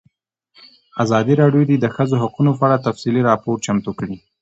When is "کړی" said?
3.99-4.15